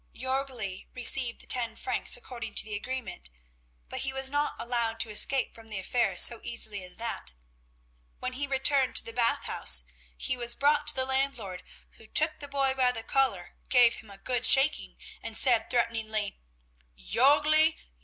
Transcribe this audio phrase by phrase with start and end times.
[0.15, 3.29] Jörgli received the ten francs according to the agreement,
[3.87, 7.33] but he was not allowed to escape from the affair so easily as that.
[8.17, 9.83] When he returned to the Bath House,
[10.17, 11.61] he was brought to the landlord
[11.97, 16.39] who took the boy by the collar, gave him a good shaking, and said threateningly:
[16.97, 17.77] "Jörgli!